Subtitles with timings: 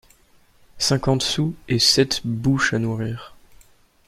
[0.79, 3.35] Cinquante sous, et sept bouches à nourrir!